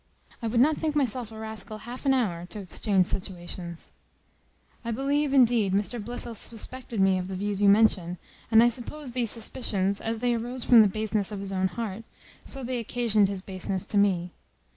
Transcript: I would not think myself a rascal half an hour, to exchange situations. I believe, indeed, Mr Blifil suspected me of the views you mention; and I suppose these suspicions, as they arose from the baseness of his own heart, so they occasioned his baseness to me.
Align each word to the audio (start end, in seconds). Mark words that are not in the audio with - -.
I 0.41 0.47
would 0.47 0.59
not 0.59 0.77
think 0.77 0.95
myself 0.95 1.31
a 1.31 1.37
rascal 1.37 1.77
half 1.77 2.07
an 2.07 2.13
hour, 2.15 2.47
to 2.47 2.59
exchange 2.59 3.05
situations. 3.05 3.91
I 4.83 4.89
believe, 4.89 5.31
indeed, 5.31 5.73
Mr 5.73 6.03
Blifil 6.03 6.33
suspected 6.35 6.99
me 6.99 7.19
of 7.19 7.27
the 7.27 7.35
views 7.35 7.61
you 7.61 7.69
mention; 7.69 8.17
and 8.49 8.63
I 8.63 8.67
suppose 8.67 9.11
these 9.11 9.29
suspicions, 9.29 10.01
as 10.01 10.17
they 10.17 10.33
arose 10.33 10.63
from 10.63 10.81
the 10.81 10.87
baseness 10.87 11.31
of 11.31 11.39
his 11.39 11.53
own 11.53 11.67
heart, 11.67 12.03
so 12.43 12.63
they 12.63 12.79
occasioned 12.79 13.27
his 13.29 13.43
baseness 13.43 13.85
to 13.85 13.97
me. 13.99 14.31